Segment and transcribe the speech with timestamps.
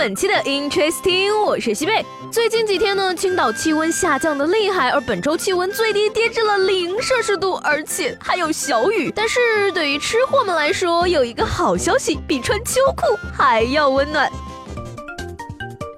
[0.00, 2.02] 本期的 Interesting，我是西贝。
[2.32, 9.12] 最近几天呢，青岛气温下降的厉害，而本周气温最低跌至了零摄氏度，而且还有小雨。
[9.14, 9.38] 但是
[9.72, 14.32] 对于吃货们来说，有一个好消息，比穿秋裤还要温暖。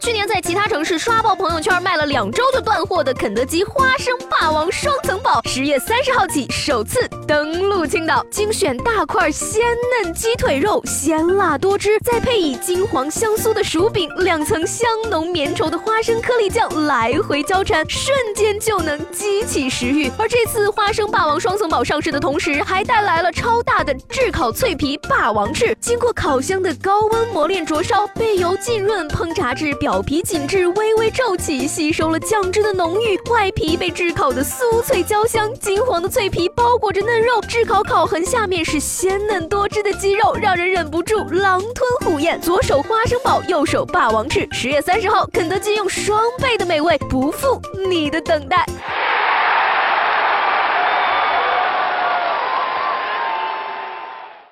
[0.03, 9.63] 去年在其他城市刷爆朋友圈，卖了两周就断货的肯德基花生霸王双层堡，十月三十号起首次登陆青岛，精选大块鲜
[10.03, 20.11] 嫩鸡腿肉，鲜辣多汁，再配以金黄香酥的薯饼，两层香浓绵稠的花生颗粒酱来回交缠，瞬间就能激起食欲。
[20.19, 29.92] 而这次花生霸王双层堡上市的同时，还带来了超大的炙烤脆皮霸王翅，经过烤箱的高温磨练灼烧，被油浸润烹炸至表。
[29.93, 33.15] 表皮紧致，微微皱起，吸收了酱汁的浓郁。
[33.31, 37.39] 外皮被炙烤的酥脆焦香，金黄的脆皮包裹着嫩肉。
[37.47, 41.77] 炙烤烤痕下面是鲜嫩多汁的鸡肉，让人忍不住狼吞
[42.07, 42.41] 虎咽。
[42.41, 44.49] 左手花生堡，右手霸王翅。
[44.51, 48.65] 十月三十号，肯德基用双倍的美味，不负你的等待。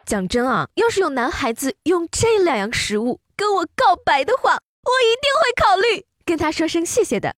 [0.05, 7.35] 讲真啊，要是有男孩子用这两样食物跟我告白的话，我一定会考虑跟他说声谢谢的。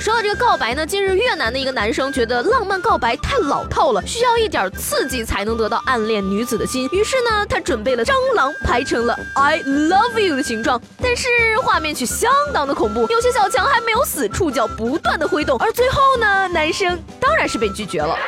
[0.00, 6.88] 说到这个告白呢，近日越南的一个男生觉得浪漫告白太老套了，需要一点刺激才能得到暗恋女子的心。
[6.90, 11.28] 于是呢，他准备了蟑螂排成了 I love you 的形状，但是
[11.62, 15.56] 画面却相当的恐怖，有些小强还没有死，触角不断的挥动。
[15.60, 18.18] 而最后呢，男生当然是被拒绝了。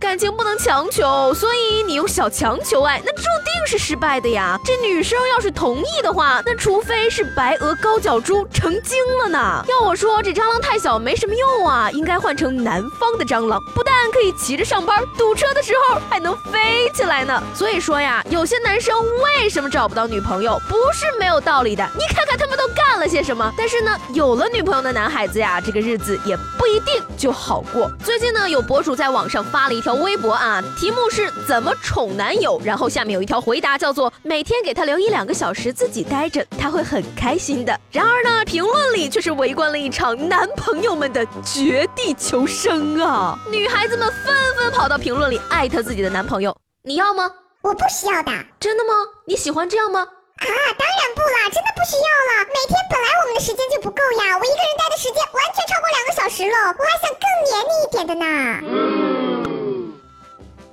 [0.00, 4.58] 感情不能强求，所以你用小强求爱，那注定是失败的呀。
[4.64, 9.62] 这女生要是同意的话，那除非是白鹅高脚猪成精了呢。
[9.68, 17.40] 要我说，这蟑螂太小，没什么用啊，应该换成南方的蟑螂，不但可以骑着上班，堵车的时候还能飞起来呢。
[17.54, 21.86] 所以说呀，有些男生为什么找不到女朋友，不是没有道理的。
[21.94, 23.52] 你看看他们都干了些什么。
[23.54, 27.90] 但是呢，有了女朋友的男孩子呀，这个日子也不一定就好过。
[28.02, 29.90] 最近呢，有博主在网上发了一条。
[30.00, 37.78] 微博啊，题目是怎么宠男友，然后下面有一条回答叫做每天给他留一两个小时自己待着，他会很开心的。
[37.92, 43.38] 然而呢，评论里却是围观了一场男朋友们的绝地求生啊！
[43.50, 47.30] 女孩子们纷纷跑到评论里艾特自己的男朋友，你要吗？
[47.62, 48.32] 我不需要的。
[48.58, 48.94] 真的吗？
[49.26, 50.00] 你喜欢这样吗？
[50.00, 50.46] 啊，
[50.78, 52.48] 当然不啦，真的不需要了。
[52.48, 59.19] 每天本来我们的时间就不够呀，我一个人待的时间完全超过两个小时了，我还想更黏腻一点的呢。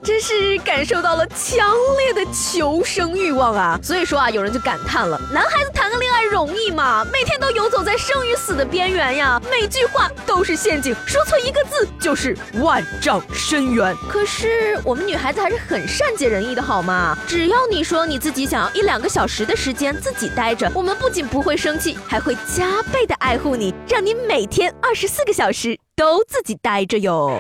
[0.08, 3.78] 真是感受到了强烈的求生欲望啊！
[3.84, 7.06] 所以说啊，有人就感叹了：男孩子谈个恋爱容易吗？
[7.12, 13.94] 每天都游走在生与死的边缘呀，每句话都是陷阱，说错一个字就是万丈深渊。
[14.10, 17.18] 可是我们女孩子还是很善解人意的，好吗？
[17.28, 27.38] 只要你说你自己想要一两个小时的时间自己待着，我们不仅不会生气，还会加倍的爱护你，让你每天二十四个小时都自己待着哟。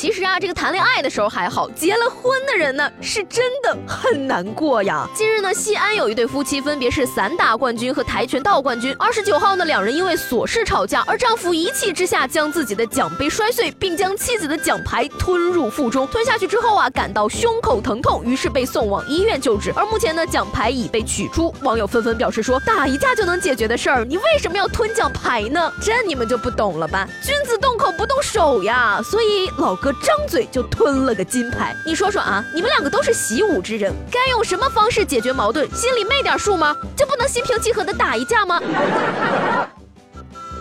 [0.00, 5.04] 其实啊，这个谈恋爱的时候还好，结了婚的人呢，是真的很难过呀。
[5.12, 8.94] 近日呢，西安有一对夫妻，分别是散打冠军和跆拳道冠军。
[8.96, 16.06] 二十九号呢，两人因为琐事吵架，而丈夫一气之下将自己的奖杯摔碎，并将妻子的奖牌吞入腹中。
[16.06, 19.72] 吞下去之后啊，感到胸口疼痛，于是被送往医院救治。
[19.74, 21.52] 而目前呢，奖牌已被取出。
[21.62, 25.72] 网友纷纷表示说，打一架就能解决的事儿，你为什么要吞奖牌呢？
[25.82, 27.08] 这你们就不懂了吧？
[27.20, 29.00] 君子动口不动手呀。
[29.02, 29.87] 所以老哥。
[29.94, 35.68] 张嘴就吞了个金牌，你说说啊，你们两个都是习武之人，该用什么方式解决矛盾？
[35.74, 36.74] 心里没点数吗？
[36.96, 38.60] 就不能心平气和的打一架吗？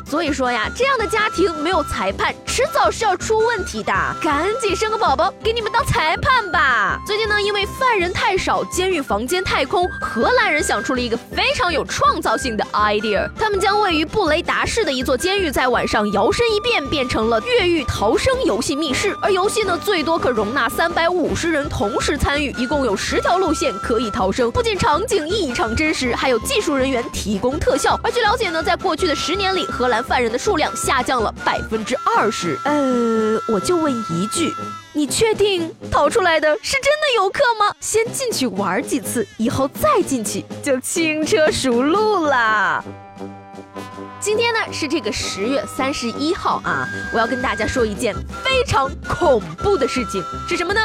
[0.10, 3.92] 所以说呀，这样的家庭没有裁判，迟早是要出问题的。
[4.24, 6.98] 赶紧生个宝宝，给你们当裁判吧。
[7.06, 13.30] 最近呢，因为犯人太少，监狱房间太空，荷兰人想出了一个非常有创造性的 idea。
[13.38, 19.14] 他们将位于布雷达市的一座监狱在晚上摇身一变，变成了越狱逃生游戏密室。
[19.22, 24.50] 而游戏呢，最多可容纳三百五十人同时参与，一共有十条路线可以逃生。
[24.50, 28.00] 不仅场景异常真实，还有技术人员提供特效。
[28.02, 29.97] 而据了解呢，在过去的十年里，荷兰。
[30.04, 32.58] 犯人的数量下降了百分之二十。
[32.66, 34.54] 呃，我就问一句，
[34.94, 37.74] 你确定逃出来的是真的游客吗？
[37.80, 42.84] 先进去玩几次，以后再进去就轻车熟路啦。
[44.20, 50.82] 今天呢是这个十月三十一号啊，我要跟大家说一件非常恐怖的事情，是什么呢？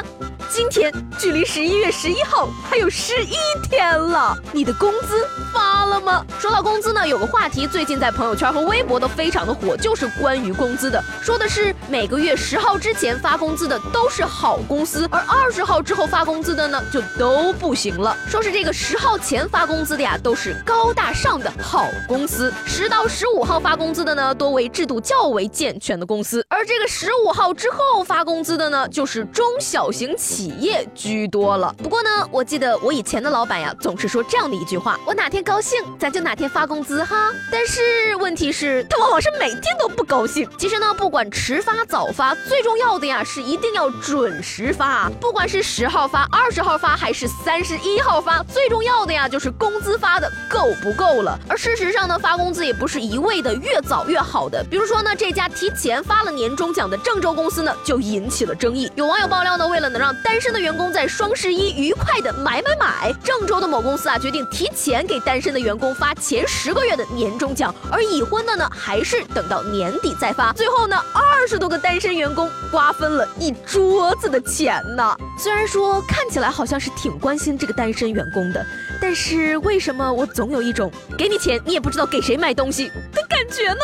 [0.54, 3.36] 今天距离十一月十一号还有十一
[3.70, 6.22] 天了，你的工资发了吗？
[6.38, 18.14] 说到工资呢，有个话题最近在朋友圈和微博都非常的火，就是关于工资的，说的是每个月十号之前发工资的都是好公司，而二十号之后发工资的呢就都不行了。
[18.28, 30.41] 说是这个十号前发工资的呀，都是高大上的好公司；十到十五号发工资的呢，多为制度较为健全的公司，而这个十五号之后发工资的呢，就是中小型企。
[30.42, 37.30] 企业居多了，不过呢，我记得我以前的老板呀，总是说这样的一句话：我哪天高兴，咱就哪天发工资哈。
[37.48, 37.80] 但是
[38.16, 40.48] 问题是，他往往是每天都不高兴。
[40.58, 45.08] 其实呢，不管迟发早发，最重要的呀是一定要准时发。
[45.20, 51.38] 不管是十号发、二十号发，还是三十一号发，最重要的呀就是工资发的够不够了。
[51.48, 54.66] 而事实上呢，发工资也不是一味的越早越好的。
[54.68, 58.90] 比如说呢，这家提前发了年终奖的郑州公司呢，就引起了争议。
[58.96, 70.50] 有网友爆料呢，为了能让单单身的员工在双十一愉快的买买买，郑州的某公司啊决定提前给单身的员工发前十个月的年终奖，而已婚的呢还是等到年底再发。
[70.54, 75.14] 最后呢，二十多个单身员工瓜分了一桌子的钱呢。
[75.38, 78.66] 虽然说看起来好像是挺关心这个单身员工的，
[79.02, 83.80] 但是为什么我总有一种给你钱你也不知道给谁买东西的感觉呢？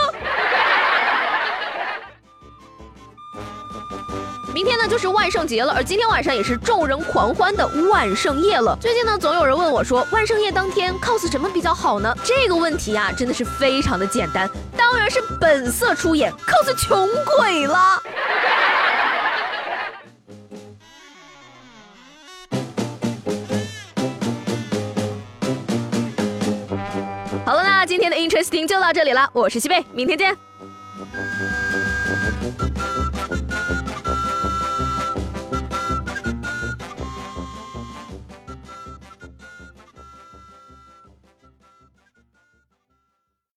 [4.54, 8.76] 明天呢就是万圣节了，而今天晚上也是众人狂欢的万圣夜了。
[8.80, 12.14] 最近呢，总有人问我说，万圣夜当天 cos 什么比较好呢？
[12.24, 18.02] 这个问题呀，真的是非常的简单，当然是本色出演 cos 穷鬼了。
[27.44, 30.36] 好了，那今天的 interesting 就到这里了，我是西贝，明天见。